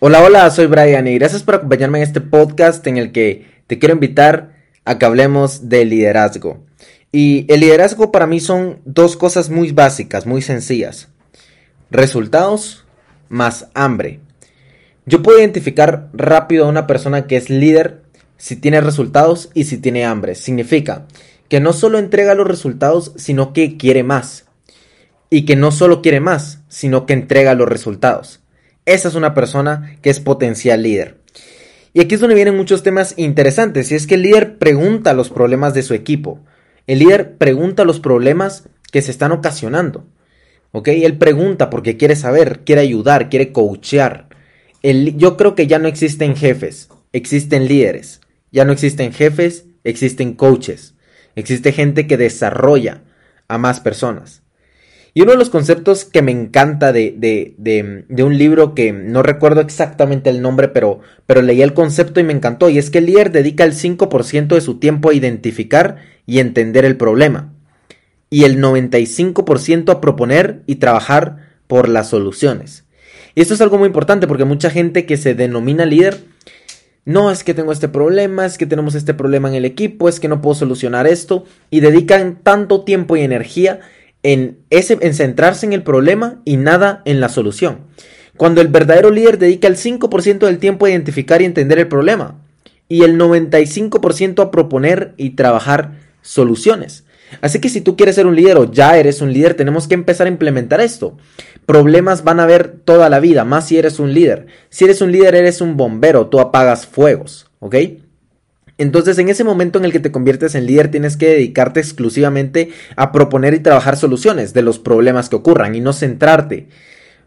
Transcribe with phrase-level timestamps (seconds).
[0.00, 3.80] Hola, hola, soy Brian y gracias por acompañarme en este podcast en el que te
[3.80, 4.52] quiero invitar
[4.84, 6.64] a que hablemos de liderazgo.
[7.10, 11.08] Y el liderazgo para mí son dos cosas muy básicas, muy sencillas.
[11.90, 12.84] Resultados
[13.28, 14.20] más hambre.
[15.04, 18.02] Yo puedo identificar rápido a una persona que es líder
[18.36, 20.36] si tiene resultados y si tiene hambre.
[20.36, 21.08] Significa
[21.48, 24.44] que no solo entrega los resultados, sino que quiere más.
[25.28, 28.42] Y que no solo quiere más, sino que entrega los resultados.
[28.88, 31.18] Esa es una persona que es potencial líder.
[31.92, 33.92] Y aquí es donde vienen muchos temas interesantes.
[33.92, 36.40] Y es que el líder pregunta los problemas de su equipo.
[36.86, 40.06] El líder pregunta los problemas que se están ocasionando.
[40.72, 40.88] ¿Ok?
[40.88, 44.28] Él pregunta porque quiere saber, quiere ayudar, quiere coachear.
[44.82, 48.22] yo creo que ya no existen jefes, existen líderes.
[48.52, 50.94] Ya no existen jefes, existen coaches.
[51.36, 53.02] Existe gente que desarrolla
[53.48, 54.40] a más personas.
[55.18, 57.56] Y uno de los conceptos que me encanta de,
[58.22, 62.32] un libro que no recuerdo exactamente el nombre, pero, pero leí el concepto y me
[62.32, 66.38] encantó, y es que el líder dedica el 5% de su tiempo a identificar y
[66.38, 67.52] entender el problema,
[68.30, 72.84] y el 95% a proponer y trabajar por las soluciones.
[73.34, 76.20] Y esto es algo muy importante porque mucha gente que se denomina líder,
[77.04, 80.20] no es que tengo este problema, es que tenemos este problema en el equipo, es
[80.20, 83.80] que no puedo solucionar esto, y dedican tanto tiempo y energía
[84.22, 87.80] en, ese, en centrarse en el problema y nada en la solución.
[88.36, 92.36] Cuando el verdadero líder dedica el 5% del tiempo a identificar y entender el problema
[92.88, 97.04] y el 95% a proponer y trabajar soluciones.
[97.42, 99.94] Así que si tú quieres ser un líder o ya eres un líder, tenemos que
[99.94, 101.16] empezar a implementar esto.
[101.66, 104.46] Problemas van a haber toda la vida, más si eres un líder.
[104.70, 107.76] Si eres un líder, eres un bombero, tú apagas fuegos, ¿ok?
[108.78, 112.70] Entonces, en ese momento en el que te conviertes en líder, tienes que dedicarte exclusivamente
[112.94, 116.68] a proponer y trabajar soluciones de los problemas que ocurran y no centrarte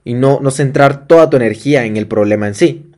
[0.06, 2.91] y no, no centrar toda tu energía en el problema en sí.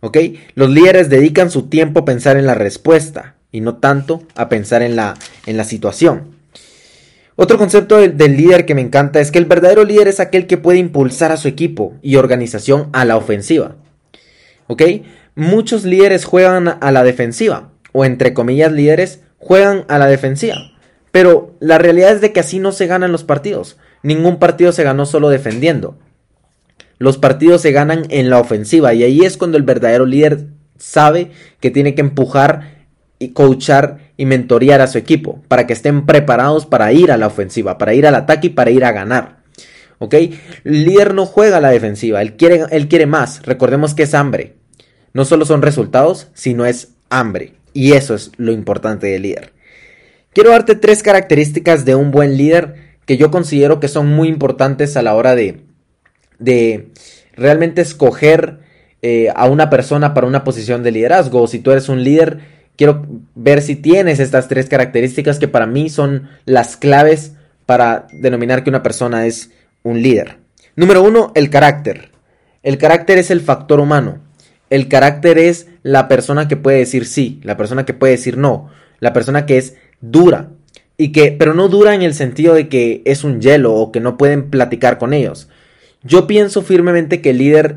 [0.00, 0.18] ¿Ok?
[0.54, 4.82] Los líderes dedican su tiempo a pensar en la respuesta y no tanto a pensar
[4.82, 5.14] en la,
[5.46, 6.34] en la situación.
[7.36, 10.46] Otro concepto del, del, líder que me encanta es que el verdadero líder es aquel
[10.46, 13.76] que puede impulsar a su equipo y organización a la ofensiva.
[14.66, 14.82] ¿Ok?
[15.34, 20.56] Muchos líderes juegan a la defensiva o entre comillas líderes, juegan a la defensiva.
[21.12, 23.78] Pero la realidad es de que así no se ganan los partidos.
[24.02, 25.96] Ningún partido se ganó solo defendiendo.
[26.98, 31.30] Los partidos se ganan en la ofensiva y ahí es cuando el verdadero líder sabe
[31.60, 32.86] que tiene que empujar
[33.20, 37.28] y coachar y mentorear a su equipo para que estén preparados para ir a la
[37.28, 39.38] ofensiva, para ir al ataque y para ir a ganar.
[40.00, 40.14] ¿Ok?
[40.14, 43.42] El líder no juega a la defensiva, él quiere, él quiere más.
[43.44, 44.56] Recordemos que es hambre.
[45.12, 47.54] No solo son resultados, sino es hambre.
[47.74, 49.52] Y eso es lo importante del líder.
[50.32, 54.96] Quiero darte tres características de un buen líder que yo considero que son muy importantes
[54.96, 55.60] a la hora de,
[56.38, 56.88] de
[57.34, 58.60] realmente escoger
[59.02, 61.42] eh, a una persona para una posición de liderazgo.
[61.42, 62.38] O si tú eres un líder,
[62.76, 67.32] quiero ver si tienes estas tres características que para mí son las claves
[67.66, 69.50] para denominar que una persona es
[69.82, 70.38] un líder.
[70.76, 72.10] Número uno, el carácter.
[72.62, 74.18] El carácter es el factor humano.
[74.70, 78.70] El carácter es la persona que puede decir sí, la persona que puede decir no,
[78.98, 80.50] la persona que es dura
[80.96, 84.00] y que pero no dura en el sentido de que es un hielo o que
[84.00, 85.48] no pueden platicar con ellos.
[86.02, 87.76] Yo pienso firmemente que el líder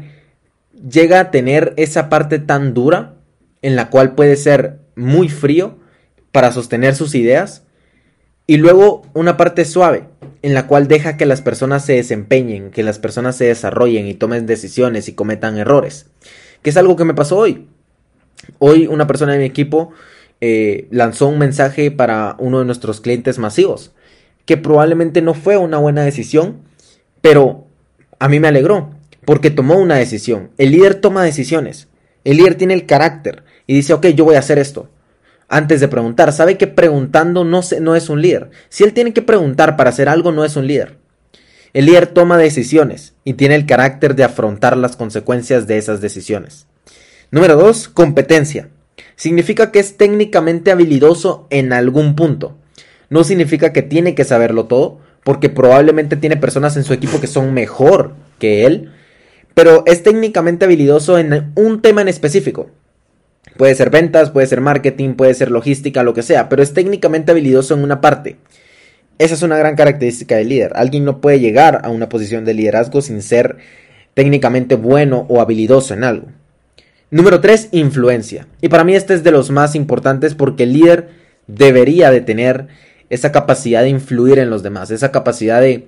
[0.90, 3.16] llega a tener esa parte tan dura
[3.62, 5.78] en la cual puede ser muy frío
[6.32, 7.64] para sostener sus ideas
[8.48, 10.06] y luego una parte suave
[10.42, 14.14] en la cual deja que las personas se desempeñen, que las personas se desarrollen y
[14.14, 16.06] tomen decisiones y cometan errores
[16.62, 17.68] que es algo que me pasó hoy.
[18.60, 19.92] Hoy una persona de mi equipo
[20.40, 23.92] eh, lanzó un mensaje para uno de nuestros clientes masivos,
[24.46, 26.62] que probablemente no fue una buena decisión,
[27.22, 27.66] pero
[28.20, 28.92] a mí me alegró,
[29.26, 30.52] porque tomó una decisión.
[30.58, 31.88] El líder toma decisiones,
[32.24, 34.90] el líder tiene el carácter y dice, ok, yo voy a hacer esto.
[35.50, 38.50] Antes de preguntar, sabe que preguntando no, no es un líder.
[38.70, 40.98] Si él tiene que preguntar para hacer algo, no es un líder.
[41.74, 46.68] El líder toma decisiones y tiene el carácter de afrontar las consecuencias de esas decisiones.
[47.30, 47.90] Número 2.
[47.90, 48.70] Competencia.
[49.18, 52.56] Significa que es técnicamente habilidoso en algún punto.
[53.10, 57.28] No significa que tiene que saberlo todo, porque probablemente tiene personas en su equipo que
[57.28, 58.92] son mejor que él,
[59.54, 62.70] pero es técnicamente habilidoso en un tema en específico.
[63.58, 67.32] Puede ser ventas, puede ser marketing, puede ser logística, lo que sea, pero es técnicamente
[67.32, 68.38] habilidoso en una parte.
[69.18, 70.72] Esa es una gran característica del líder.
[70.76, 73.58] Alguien no puede llegar a una posición de liderazgo sin ser
[74.14, 76.28] técnicamente bueno o habilidoso en algo.
[77.10, 78.48] Número 3, influencia.
[78.62, 81.10] Y para mí este es de los más importantes porque el líder
[81.48, 82.68] debería de tener
[83.10, 85.88] esa capacidad de influir en los demás, esa capacidad de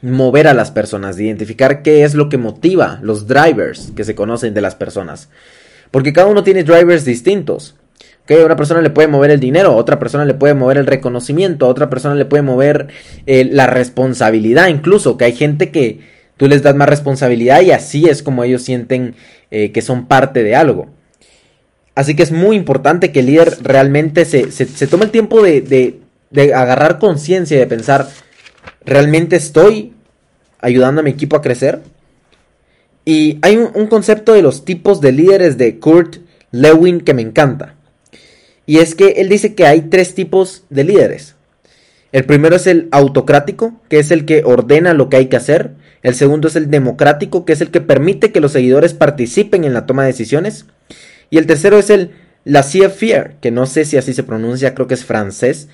[0.00, 4.14] mover a las personas, de identificar qué es lo que motiva los drivers que se
[4.14, 5.28] conocen de las personas.
[5.90, 7.76] Porque cada uno tiene drivers distintos.
[8.24, 11.66] Que una persona le puede mover el dinero, otra persona le puede mover el reconocimiento,
[11.66, 12.88] otra persona le puede mover
[13.26, 16.00] eh, la responsabilidad, incluso que hay gente que
[16.36, 19.14] tú les das más responsabilidad y así es como ellos sienten
[19.50, 20.88] eh, que son parte de algo.
[21.94, 26.00] Así que es muy importante que el líder realmente se, se, tome el tiempo de,
[26.30, 28.08] de agarrar conciencia y de pensar,
[28.84, 29.94] ¿realmente estoy
[30.60, 31.80] ayudando a mi equipo a crecer?
[33.08, 36.16] Y hay un, concepto de los tipos de líderes de Kurt
[36.50, 37.74] Lewin que me encanta.
[38.66, 41.34] Y es que él dice que hay tres tipos de líderes.
[42.12, 45.70] El primero es el autocrático, que es el que ordena lo que hay que hacer.
[46.02, 49.74] El segundo es el democrático, que es el que permite que los seguidores participen en
[49.74, 50.66] la toma de decisiones.
[51.30, 52.12] Y el tercero es el
[52.44, 55.68] laissez-faire, que no sé si así se pronuncia, creo que es francés.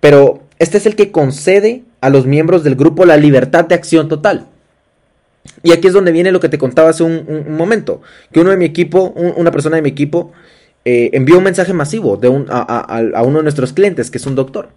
[0.00, 4.08] Pero este es el que concede a los miembros del grupo la libertad de acción
[4.08, 4.46] total.
[5.62, 8.56] Y aquí es donde viene lo que te contaba hace un, momento, que uno de
[8.56, 10.32] mi equipo, una persona de mi equipo,
[10.84, 14.70] eh, envió un mensaje masivo de a, uno de nuestros clientes, que es un doctor.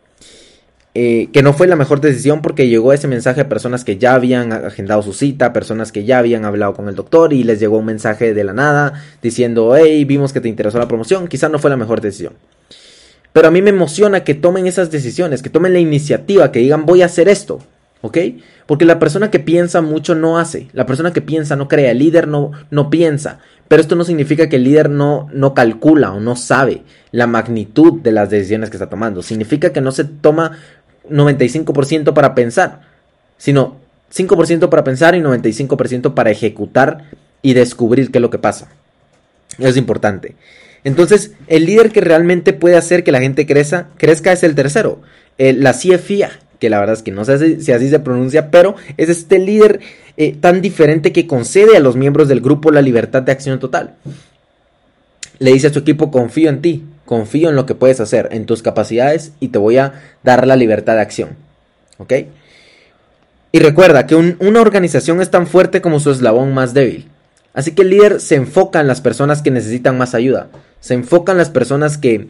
[0.93, 4.13] Eh, que no fue la mejor decisión porque llegó ese mensaje a personas que ya
[4.13, 7.77] habían agendado su cita, personas que ya habían hablado con el doctor y les llegó
[7.77, 11.59] un mensaje de la nada diciendo, hey, vimos que te interesó la promoción, quizás no
[11.59, 12.33] fue la mejor decisión.
[13.31, 16.85] Pero a mí me emociona que tomen esas decisiones, que tomen la iniciativa, que digan
[16.85, 17.59] voy a hacer esto,
[18.01, 18.17] ¿ok?
[18.65, 21.99] Porque la persona que piensa mucho no hace, la persona que piensa no crea, el
[21.99, 23.39] líder no, no piensa.
[23.71, 26.83] Pero esto no significa que el líder no, no calcula o no sabe
[27.13, 29.23] la magnitud de las decisiones que está tomando.
[29.23, 30.57] Significa que no se toma
[31.09, 32.81] 95% para pensar,
[33.37, 33.77] sino
[34.13, 37.05] 5% para pensar y 95% para ejecutar
[37.41, 38.69] y descubrir qué es lo que pasa.
[39.57, 40.35] Es importante.
[40.83, 45.01] Entonces, el líder que realmente puede hacer que la gente crezca, crezca es el tercero,
[45.37, 49.09] la CFIA, que la verdad es que no sé si, así se pronuncia, pero es
[49.09, 49.79] este líder
[50.17, 53.95] eh, tan diferente que concede a los miembros del grupo la libertad de acción total.
[55.39, 58.45] Le dice a su equipo, confío en ti, confío en lo que puedes hacer, en
[58.45, 61.31] tus capacidades y te voy a dar la libertad de acción.
[61.97, 62.13] ¿Ok?
[63.51, 67.09] Y recuerda que una organización es tan fuerte como su eslabón más débil.
[67.53, 70.47] Así que el líder se enfoca en las personas que necesitan más ayuda.
[70.79, 72.29] Se enfoca en las personas que,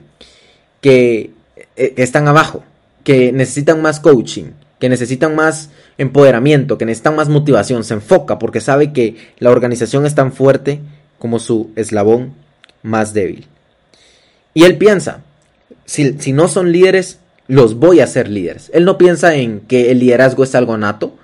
[0.81, 1.29] que
[1.75, 2.63] eh, están abajo,
[3.03, 4.45] que necesitan más coaching,
[4.79, 5.69] que necesitan más
[5.99, 7.83] empoderamiento, que necesitan más motivación.
[7.83, 10.79] Se enfoca porque sabe que la organización es tan fuerte
[11.19, 12.33] como su eslabón
[12.81, 13.45] más débil.
[14.53, 15.21] Y él piensa,
[15.85, 18.71] si, si no son líderes, los voy a hacer líderes.
[18.73, 21.15] Él no piensa en que el liderazgo es algo nato,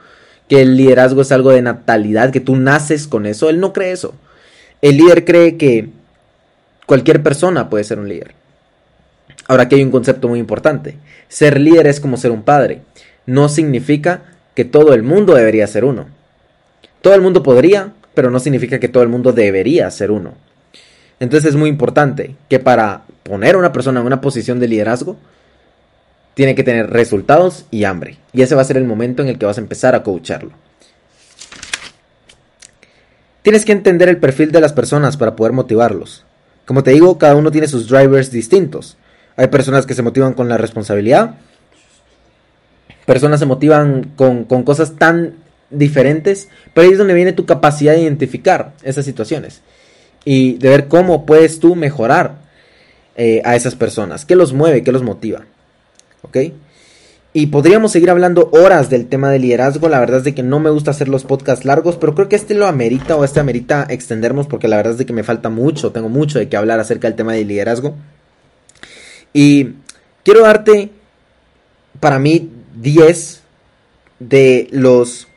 [0.48, 3.50] que el liderazgo es algo de natalidad, que tú naces con eso.
[3.50, 4.14] Él no cree eso.
[4.82, 5.90] El líder cree que
[6.86, 8.34] cualquier persona puede ser un líder.
[9.48, 10.98] Ahora aquí hay un concepto muy importante.
[11.30, 12.82] Ser líder es como ser un padre.
[13.26, 14.24] No significa
[14.56, 16.08] que todo el mundo debería ser uno.
[17.02, 20.34] Todo el mundo podría, pero no significa que todo el mundo debería ser uno.
[21.20, 25.18] Entonces es muy importante que para poner a una persona en una posición de liderazgo,
[26.34, 28.20] tiene que tener resultados y hambre.
[28.32, 30.52] Y ese va a ser el momento en el que vas a empezar a coacharlo.
[33.42, 36.26] Tienes que entender el perfil de las personas para poder motivarlos.
[36.66, 38.98] Como te digo, cada uno tiene sus drivers distintos.
[39.38, 41.36] Hay personas que se motivan con la responsabilidad.
[43.06, 45.36] Personas se motivan con, cosas tan
[45.70, 46.50] diferentes.
[46.74, 49.62] Pero ahí es donde viene tu capacidad de identificar esas situaciones.
[50.30, 52.40] Y de ver cómo puedes tú mejorar
[53.16, 54.26] eh, a esas personas.
[54.26, 54.84] ¿Qué los mueve?
[54.84, 55.46] ¿Qué los motiva?
[56.22, 56.38] ¿ok?
[57.34, 59.90] Y podríamos seguir hablando horas del tema de liderazgo.
[59.90, 62.36] La verdad es de que no me gusta hacer los podcasts largos, pero creo que
[62.36, 65.50] este lo amerita o este amerita extendernos porque la verdad es de que me falta
[65.50, 67.96] mucho, tengo mucho de qué hablar acerca del tema de liderazgo.
[69.34, 69.76] Y
[70.24, 70.90] quiero darte,
[72.00, 72.50] para mí,
[72.82, 73.44] 10
[74.20, 75.28] de los,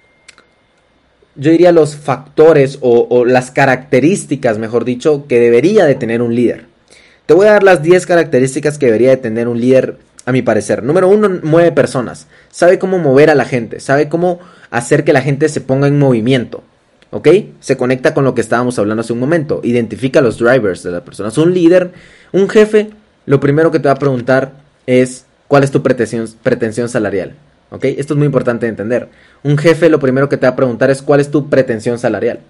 [1.40, 6.66] yo diría los factores o, las características, mejor dicho, que debería de tener un líder.
[7.24, 10.42] Te voy a dar las 10 características que debería de tener un líder a mi
[10.42, 10.82] parecer.
[10.82, 12.26] Número uno, mueve personas.
[12.50, 13.80] Sabe cómo mover a la gente.
[13.80, 14.38] Sabe cómo
[14.70, 16.62] hacer que la gente se ponga en movimiento.
[17.10, 17.28] ¿Ok?
[17.60, 19.62] Se conecta con lo que estábamos hablando hace un momento.
[19.64, 21.32] Identifica los drivers de la persona.
[21.38, 21.92] Un líder,
[22.32, 22.90] un jefe,
[23.24, 24.52] lo primero que te va a preguntar
[24.86, 27.34] es cuál es tu pretensión salarial.
[27.70, 27.84] ¿Ok?
[27.84, 29.08] Esto es muy importante de entender.
[29.42, 32.40] Un jefe lo primero que te va a preguntar es cuál es tu pretensión salarial.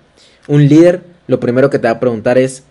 [0.49, 2.65] Un líder lo primero que te va a preguntar es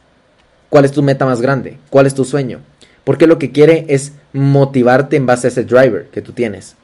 [0.69, 2.59] cuál es tu meta más grande, cuál es tu sueño.
[3.03, 6.75] Porque lo que quiere es motivarte en base a ese driver que tú tienes,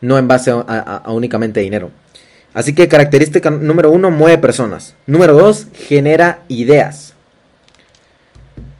[0.00, 1.90] no en base a, únicamente dinero.
[2.52, 4.96] Así que característica número uno, mueve personas.
[5.06, 7.14] Número dos, genera ideas.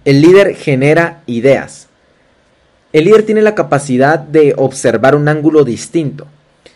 [0.05, 1.89] El líder genera ideas.
[2.93, 6.27] El líder tiene la capacidad de observar un ángulo distinto.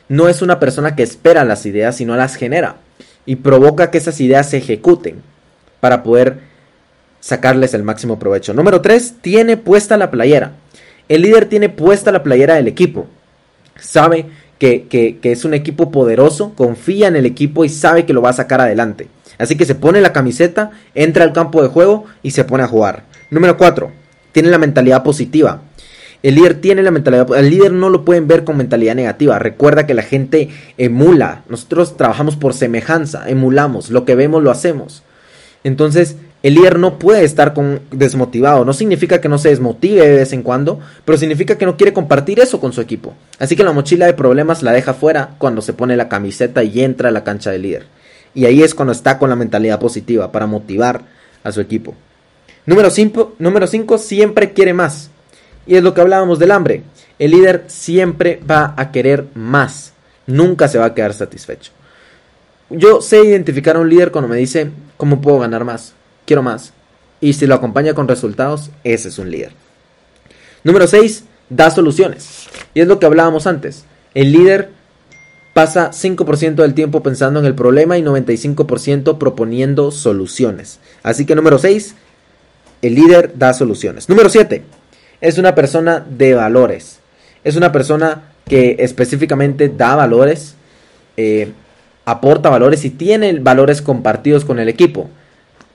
[0.09, 2.76] No es una persona que espera las ideas, sino las genera
[3.26, 5.23] y provoca que esas ideas se ejecuten
[5.80, 6.38] para poder
[7.21, 8.54] sacarles el máximo provecho.
[8.54, 10.52] Número 3, tiene puesta la playera.
[11.09, 13.06] El líder tiene puesta la playera del equipo.
[13.80, 14.26] Sabe
[14.59, 18.35] que, es un equipo poderoso, confía en el equipo y sabe que lo va a
[18.35, 19.09] sacar adelante.
[19.38, 22.68] Así que se pone la camiseta, entra al campo de juego y se pone a
[22.68, 23.04] jugar.
[23.30, 23.90] Número 4,
[24.33, 25.62] tiene la mentalidad positiva.
[26.25, 29.38] El líder tiene la mentalidad, el líder no lo pueden ver con mentalidad negativa.
[29.38, 31.43] Recuerda que la gente emula.
[31.50, 35.02] Nosotros trabajamos por semejanza, emulamos, lo que vemos lo hacemos.
[35.64, 38.64] Entonces, el líder no puede estar con, desmotivado.
[38.64, 41.93] No significa que no se desmotive de vez en cuando, pero significa que no quiere
[41.93, 43.12] compartir eso con su equipo.
[43.38, 46.81] Así que la mochila de problemas la deja fuera cuando se pone la camiseta y
[46.81, 47.85] entra a la cancha del líder.
[48.35, 51.02] Y ahí es cuando está con la mentalidad positiva para motivar
[51.43, 51.95] a su equipo.
[52.64, 55.11] Número 5, número cinco, siempre quiere más.
[55.66, 56.83] Y es lo que hablábamos del hambre.
[57.18, 59.92] El líder siempre va a querer más.
[60.26, 61.73] Nunca se va a quedar satisfecho.
[62.71, 65.94] Yo sé identificar a un líder cuando me dice, ¿cómo puedo ganar más?
[66.26, 66.73] Quiero más.
[67.21, 69.52] Y si lo acompaña con resultados, ese es un líder.
[70.62, 72.49] Número 6, da soluciones.
[72.73, 73.85] Y es lo que hablábamos antes.
[74.14, 74.71] El líder
[75.52, 80.80] pasa 5% del tiempo pensando en el problema y 95% proponiendo soluciones.
[81.02, 81.94] Así que número 6,
[82.83, 84.09] el líder da soluciones.
[84.09, 84.64] Número 7,
[85.25, 87.00] es una persona de valores.
[87.45, 90.54] Es una persona que específicamente da valores,
[91.16, 91.52] eh,
[92.04, 95.09] aporta valores y tiene valores compartidos con el equipo.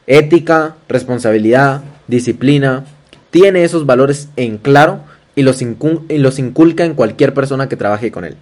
[0.05, 2.85] Ética, responsabilidad, disciplina.
[3.31, 4.99] Tiene esos valores en claro
[5.35, 8.35] y los, y los inculca en cualquier persona que trabaje con él.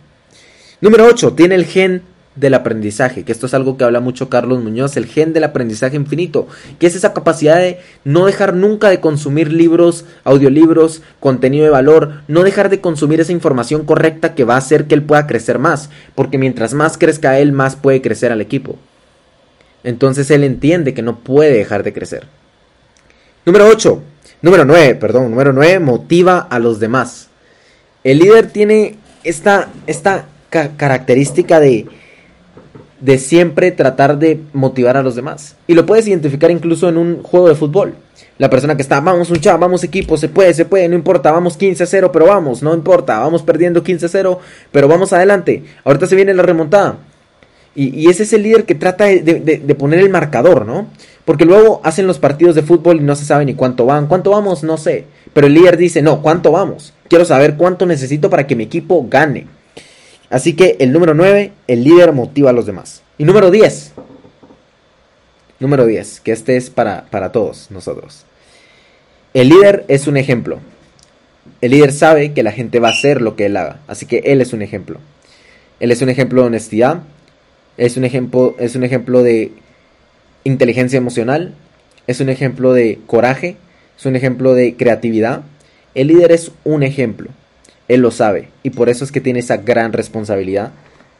[0.81, 1.33] Número 8.
[1.33, 2.01] Tiene el gen
[2.39, 5.95] del aprendizaje, que esto es algo que habla mucho Carlos Muñoz, el gen del aprendizaje
[5.95, 6.47] infinito,
[6.79, 12.21] que es esa capacidad de no dejar nunca de consumir libros, audiolibros, contenido de valor,
[12.27, 15.59] no dejar de consumir esa información correcta que va a hacer que él pueda crecer
[15.59, 18.77] más, porque mientras más crezca él, más puede crecer al equipo.
[19.83, 22.27] Entonces él entiende que no puede dejar de crecer.
[23.45, 24.01] Número 8,
[24.41, 27.29] número 9, perdón, número 9, motiva a los demás.
[28.03, 31.85] El líder tiene esta, esta característica de
[32.99, 35.55] de siempre tratar de motivar a los demás.
[35.67, 37.95] Y lo puedes identificar incluso en un juego de fútbol.
[38.37, 41.31] La persona que está, vamos un chavo, vamos equipo, se puede, se puede, no importa,
[41.31, 44.37] vamos 15-0, pero vamos, no importa, vamos perdiendo 15-0,
[44.71, 45.63] pero vamos adelante.
[45.83, 46.97] Ahorita se viene la remontada.
[47.79, 50.87] Y, ese es el líder que trata de, poner el marcador, ¿no?
[51.25, 54.07] Porque luego hacen los partidos de fútbol y no se sabe ni cuánto van.
[54.07, 54.63] ¿Cuánto vamos?
[54.63, 55.05] No sé.
[55.33, 56.93] Pero el líder dice, no, ¿cuánto vamos?
[57.07, 59.45] Quiero saber cuánto necesito para que mi equipo gane.
[60.29, 63.01] Así que el número 9, el líder motiva a los demás.
[63.17, 63.93] Y número 10.
[65.59, 68.25] Número 10, que este es para, para todos nosotros.
[69.33, 70.59] El líder es un ejemplo.
[71.61, 73.79] El líder sabe que la gente va a hacer lo que él haga.
[73.87, 74.99] Así que él es un ejemplo.
[75.79, 77.01] Él es un ejemplo de honestidad.
[77.77, 79.51] Es un ejemplo, es un ejemplo de
[80.43, 81.55] inteligencia emocional.
[82.05, 83.57] Es un ejemplo de coraje.
[83.97, 85.41] Es un ejemplo de creatividad.
[85.95, 87.29] El líder es un ejemplo.
[87.87, 90.71] Él lo sabe y por eso es que tiene esa gran responsabilidad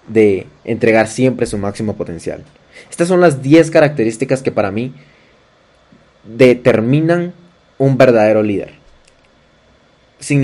[0.07, 2.43] de entregar siempre su máximo potencial.
[2.89, 4.93] Estas son las 10 características que para mí
[6.23, 7.33] determinan
[7.77, 8.73] un verdadero líder.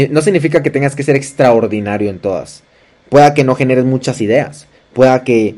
[0.09, 2.63] No significa que tengas que ser extraordinario en todas.
[3.09, 4.67] Pueda que no generes muchas ideas.
[4.93, 5.55] Pueda que,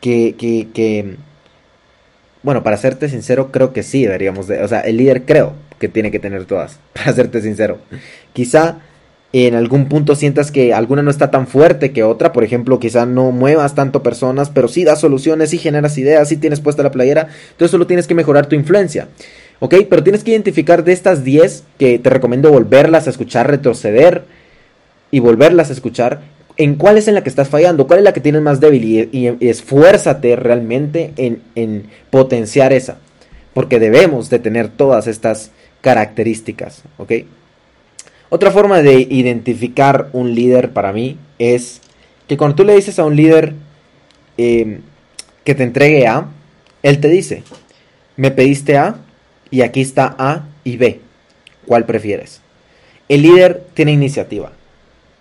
[0.00, 1.16] que, que, que
[2.42, 5.88] bueno, para serte sincero, creo que sí deberíamos de, o sea, el líder creo que
[5.88, 7.78] tiene que tener todas, para serte sincero.
[8.32, 8.78] Quizá
[9.32, 13.04] en algún punto sientas que alguna no está tan fuerte que otra, por ejemplo, quizá
[13.04, 16.90] no muevas tanto personas, pero sí das soluciones, sí generas ideas, sí tienes puesta la
[16.90, 19.08] playera, entonces solo tienes que mejorar tu influencia.
[19.60, 19.74] ¿Ok?
[19.90, 24.24] Pero tienes que identificar de estas 10 que te recomiendo volverlas a escuchar, retroceder
[25.10, 26.20] y volverlas a escuchar,
[26.56, 29.08] en cuál es en la que estás fallando, cuál es la que tienes más débil
[29.12, 32.98] y, esfuérzate realmente en, en potenciar esa,
[33.52, 37.12] porque debemos de tener todas estas características, ¿ok?
[38.30, 41.80] Otra forma de identificar un líder para mí es
[42.26, 43.54] que cuando tú le dices a un líder
[44.36, 44.80] em,
[45.44, 46.28] que te entregue A,
[46.82, 47.42] él te dice,
[48.16, 48.96] me pediste A
[49.50, 51.00] y aquí está A y B.
[51.66, 52.40] ¿Cuál prefieres?
[53.08, 54.52] El líder tiene iniciativa.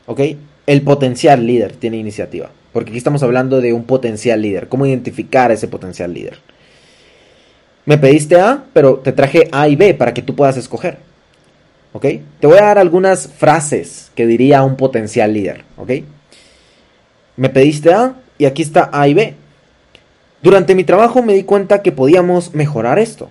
[0.06, 0.22] ¿Ok?
[0.68, 2.52] el potencial líder tiene iniciativa.
[2.74, 4.68] Porque aquí estamos hablando de un potencial líder.
[4.68, 6.38] ¿Cómo identificar a ese potencial líder?
[7.86, 11.00] Me pediste A, pero te traje A y B para que tú puedas escoger.
[12.00, 15.64] Te voy a dar algunas frases que diría un potencial líder.
[17.36, 19.36] Me pediste A y aquí está A y B.
[20.42, 23.30] Durante mi trabajo me di cuenta que podíamos mejorar esto.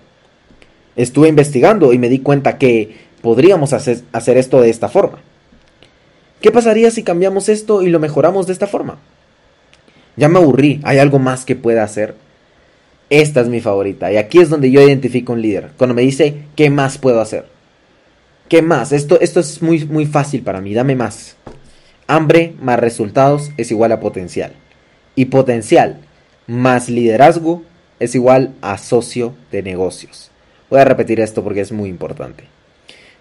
[0.95, 5.19] Estuve investigando y me di cuenta que podríamos hacer, hacer esto de esta forma.
[6.41, 8.97] ¿Qué pasaría si cambiamos esto y lo mejoramos de esta forma?
[10.15, 12.15] Ya me aburrí, hay algo más que pueda hacer.
[13.09, 16.43] Esta es mi favorita y aquí es donde yo identifico un líder, cuando me dice,
[16.55, 17.56] ¿qué más puedo hacer?
[18.49, 18.93] ¿Qué más?
[18.93, 21.35] Esto, esto es muy, muy fácil para mí, dame más.
[22.07, 24.53] Hambre más resultados es igual a potencial.
[25.15, 25.99] Y potencial
[26.47, 27.63] más liderazgo
[27.99, 30.31] es igual a socio de negocios.
[30.69, 32.45] Voy a repetir esto porque es muy importante.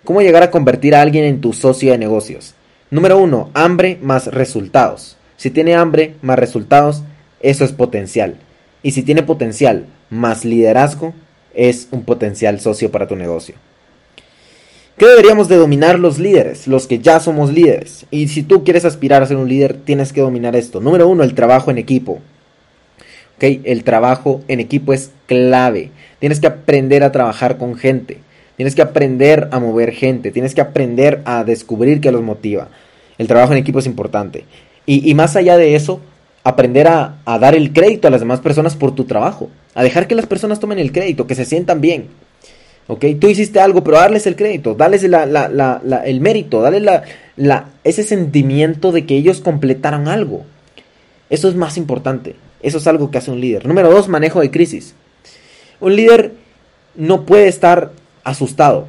[0.04, 2.54] ¿Cómo llegar a convertir a alguien en tu socio de negocios?
[2.92, 5.16] Número uno, hambre más resultados.
[5.37, 7.02] Si tiene hambre más resultados,
[7.40, 8.37] eso es potencial.
[8.85, 11.14] Y si tiene potencial más liderazgo,
[11.52, 13.56] es un potencial socio para tu negocio.
[14.99, 16.67] ¿Qué deberíamos de dominar los líderes?
[16.67, 18.07] Los que ya somos líderes.
[18.11, 20.81] Y si tú quieres aspirar a ser un líder, tienes que dominar esto.
[20.81, 22.21] Número uno, el trabajo en equipo.
[23.38, 25.91] El trabajo en equipo es clave.
[26.19, 28.21] Tienes que aprender a trabajar con gente.
[28.57, 30.31] Tienes que aprender a mover gente.
[30.31, 32.69] Tienes que aprender a descubrir qué los motiva.
[33.19, 34.45] El trabajo en equipo es importante.
[34.87, 36.00] Y, más allá de eso,
[36.43, 39.50] aprender a dar el crédito a las demás personas por tu trabajo.
[39.75, 42.07] A dejar que las personas tomen el crédito, que se sientan bien.
[42.88, 43.05] ¿Ok?
[43.21, 47.02] Tú hiciste algo, pero darles el crédito, darles el mérito, darles
[47.85, 50.45] ese sentimiento de que ellos completaron algo.
[51.28, 52.37] Eso es más importante.
[52.62, 53.66] Eso es algo que hace un líder.
[53.66, 54.95] Número dos, manejo de crisis.
[55.81, 56.33] Un líder
[56.95, 57.90] no puede estar
[58.23, 58.87] asustado.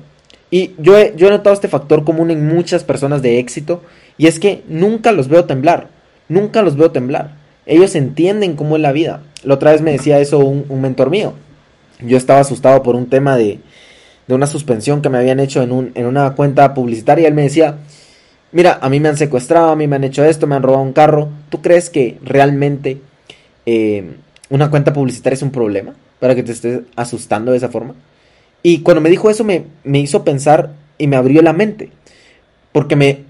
[0.50, 3.82] Y yo he notado este factor común en muchas personas de éxito,
[4.18, 5.90] y es que nunca los veo temblar.
[6.30, 7.36] Nunca los veo temblar.
[7.66, 9.24] Ellos entienden cómo es la vida.
[9.44, 11.34] La otra vez me decía eso un mentor mío.
[12.00, 13.60] Yo estaba asustado por un tema de,
[14.28, 17.28] de una suspensión que me habían hecho en, un, en una cuenta publicitaria.
[17.28, 17.78] Él me decía,
[18.52, 20.84] mira, a mí me han secuestrado, a mí me han hecho esto, me han robado
[20.84, 21.30] un carro.
[21.50, 23.02] ¿Tú crees que realmente
[23.66, 24.16] eh,
[24.50, 27.96] una cuenta publicitaria es un problema para que te estés asustando de esa forma?
[28.64, 31.92] Y cuando me dijo eso me, me hizo pensar y me abrió la mente.
[32.74, 33.24] Porque me,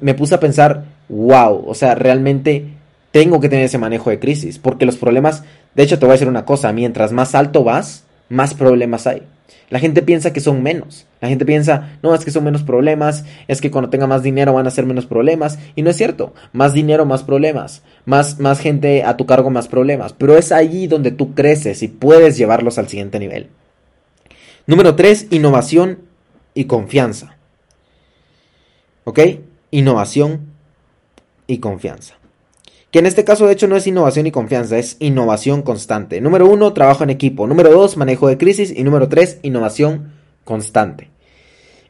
[0.00, 2.66] me puse a pensar, wow, o sea, realmente
[3.10, 4.58] tengo que tener ese manejo de crisis.
[4.58, 8.04] Porque los problemas, de hecho te voy a decir una cosa, mientras más alto vas,
[8.28, 9.22] más problemas hay.
[9.70, 11.06] La gente piensa que son menos.
[11.20, 14.52] La gente piensa, no, es que son menos problemas, es que cuando tenga más dinero
[14.52, 15.58] van a ser menos problemas.
[15.74, 16.34] Y no es cierto.
[16.52, 17.82] Más dinero, más problemas.
[18.04, 20.12] Más, más gente a tu cargo, más problemas.
[20.12, 23.48] Pero es allí donde tú creces y puedes llevarlos al siguiente nivel.
[24.66, 26.00] Número 3, innovación
[26.54, 27.36] y confianza.
[29.04, 29.20] ¿Ok?
[29.70, 30.52] Innovación
[31.46, 32.21] y confianza.
[32.92, 36.20] Que en este caso de hecho no es innovación y confianza, es innovación constante.
[36.20, 37.46] Número uno, trabajo en equipo.
[37.46, 38.70] Número dos, manejo de crisis.
[38.76, 40.12] Y número tres, innovación
[40.44, 41.08] constante.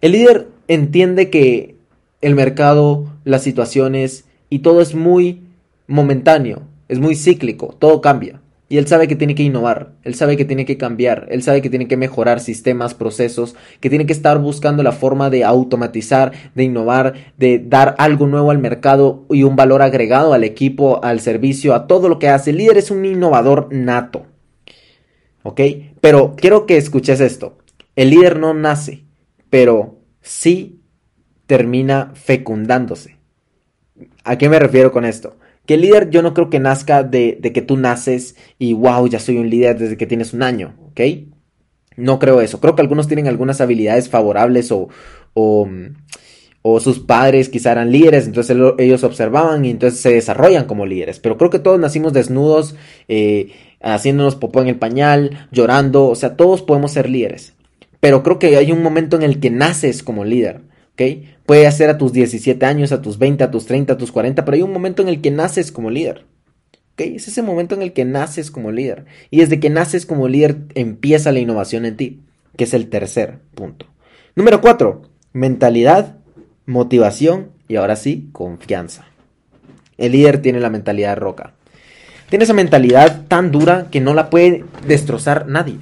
[0.00, 1.74] El líder entiende que
[2.20, 5.40] el mercado, las situaciones y todo es muy
[5.88, 8.41] momentáneo, es muy cíclico, todo cambia.
[8.72, 11.60] Y él sabe que tiene que innovar, él sabe que tiene que cambiar, él sabe
[11.60, 16.32] que tiene que mejorar sistemas, procesos, que tiene que estar buscando la forma de automatizar,
[16.54, 21.20] de innovar, de dar algo nuevo al mercado y un valor agregado al equipo, al
[21.20, 22.48] servicio, a todo lo que hace.
[22.48, 24.24] El líder es un innovador nato.
[25.42, 25.60] ¿Ok?
[26.00, 27.58] Pero quiero que escuches esto.
[27.94, 29.04] El líder no nace,
[29.50, 30.80] pero sí
[31.44, 33.18] termina fecundándose.
[34.24, 35.36] ¿A qué me refiero con esto?
[35.66, 39.20] Que el líder yo no creo que nazca de, que tú naces y wow, ya
[39.20, 41.00] soy un líder desde que tienes un año, ¿ok?
[41.96, 42.60] No creo eso.
[42.60, 44.88] Creo que algunos tienen algunas habilidades favorables o,
[45.34, 51.20] o, sus padres quizá eran líderes, entonces ellos observaban y entonces se desarrollan como líderes.
[51.20, 52.74] Pero creo que todos nacimos desnudos,
[53.08, 57.54] eh, haciéndonos popó en el pañal, llorando, o sea, todos podemos ser líderes.
[58.00, 60.62] Pero creo que hay un momento en el que naces como líder.
[60.92, 61.02] ¿ok?
[61.52, 64.42] Puede ser a tus 17 años, a tus 20, a tus 30, a tus 40,
[64.42, 66.24] pero hay un momento en el que naces como líder.
[66.94, 67.00] ¿ok?
[67.02, 69.04] Es ese momento en el que naces como líder.
[69.28, 72.22] Y desde que naces como líder empieza la innovación en ti,
[72.56, 73.84] que es el tercer punto.
[74.34, 75.02] Número 4.
[75.34, 76.16] Mentalidad,
[76.64, 79.04] motivación y ahora sí, confianza.
[79.98, 81.52] El líder tiene la mentalidad roca.
[82.30, 85.80] Tiene esa mentalidad tan dura que no la puede destrozar nadie.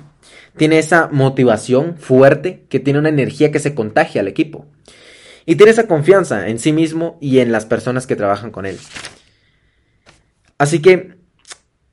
[0.56, 4.66] Tiene esa motivación fuerte que tiene una energía que se contagia al equipo
[5.46, 8.78] y tiene esa confianza en sí mismo y en las personas que trabajan con él.
[10.58, 11.16] Así que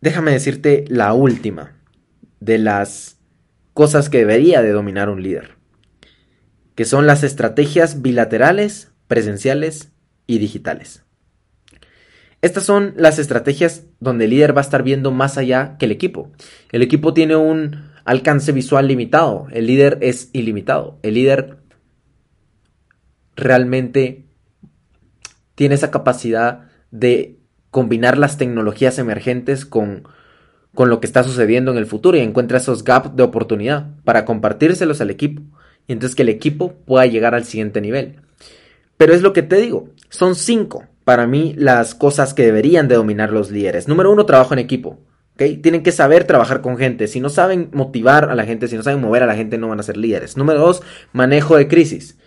[0.01, 1.77] déjame decirte la última
[2.39, 3.17] de las
[3.73, 5.55] cosas que debería de dominar un líder,
[6.75, 9.91] que son las estrategias bilaterales, presenciales
[10.25, 11.03] y digitales.
[12.41, 15.91] Estas son las estrategias donde el líder va a estar viendo más allá que el
[15.91, 16.31] equipo.
[16.71, 20.99] El equipo tiene un alcance visual limitado, el líder es ilimitado.
[21.01, 21.57] El líder
[23.37, 24.25] realmente
[25.55, 27.39] tiene esa capacidad de
[27.71, 30.03] combinar las tecnologías emergentes con,
[30.73, 34.25] con lo que está sucediendo en el futuro y encuentra esos gaps de oportunidad para
[34.25, 35.41] compartírselos al equipo
[35.87, 38.17] y entonces que el equipo pueda llegar al siguiente nivel.
[38.97, 42.95] Pero es lo que te digo, son cinco para mí las cosas que deberían de
[42.95, 43.87] dominar los líderes.
[43.87, 44.99] Número uno, trabajo en equipo.
[45.35, 45.55] ¿okay?
[45.55, 47.07] Tienen que saber trabajar con gente.
[47.07, 49.69] Si no saben motivar a la gente, si no saben mover a la gente, no
[49.69, 50.35] van a ser líderes.
[50.35, 50.81] Número dos,
[51.13, 52.17] manejo de crisis.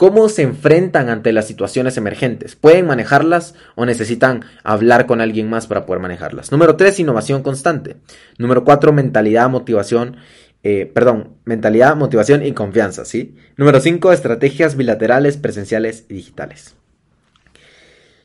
[0.00, 2.56] ¿Cómo se enfrentan ante las situaciones emergentes?
[2.56, 6.50] ¿Pueden manejarlas o necesitan hablar con alguien más para poder manejarlas?
[6.50, 7.96] Número tres, innovación constante.
[8.38, 10.16] Número cuatro, mentalidad, motivación
[10.62, 13.36] eh, perdón, mentalidad, motivación y confianza, ¿sí?
[13.58, 16.76] Número 5, estrategias bilaterales, presenciales y digitales.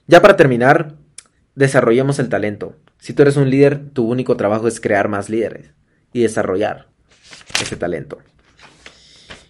[0.07, 0.95] Ya para terminar,
[1.55, 2.77] desarrollemos el talento.
[2.99, 5.71] Si tú eres un líder, tu único trabajo es crear más líderes
[6.13, 6.87] y desarrollar
[7.61, 8.19] ese talento.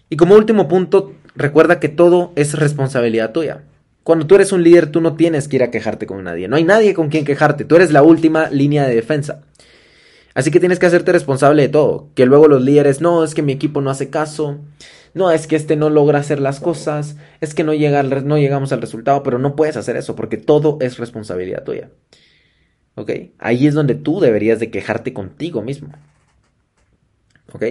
[0.08, 3.62] Y como último punto, recuerda que todo es responsabilidad tuya.
[4.04, 6.46] Cuando tú eres un líder, tú no tienes que ir a quejarte con nadie.
[6.46, 7.64] No hay nadie con quien quejarte.
[7.64, 9.42] Tú eres la última línea de defensa.
[10.32, 12.10] Así que tienes que hacerte responsable de todo.
[12.14, 14.60] Que luego los líderes, no, es que mi equipo no hace caso.
[15.12, 17.16] No, es que este no logra hacer las cosas.
[17.40, 19.24] Es que no, llega no llegamos al resultado.
[19.24, 21.90] Pero no puedes hacer eso porque todo es responsabilidad tuya.
[22.94, 23.10] ¿Ok?
[23.38, 25.88] Ahí es donde tú deberías de quejarte contigo mismo.
[27.52, 27.64] ¿Ok?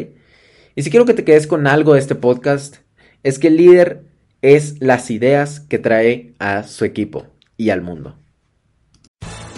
[0.75, 2.77] Y si quiero que te quedes con algo de este podcast,
[3.23, 4.03] es que el líder
[4.41, 8.17] es las ideas que trae a su equipo y al mundo.